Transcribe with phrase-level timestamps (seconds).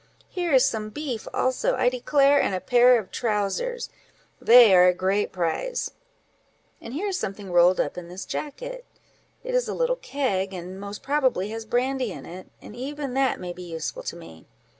[0.29, 5.31] here is some beef also, I declare, and a pair of trowsers—they are a great
[5.31, 5.91] prize:
[6.81, 11.03] and here is something rolled up in this jacket—it is a little keg, and most
[11.03, 14.47] probably has brandy in it; and even that may be useful to me.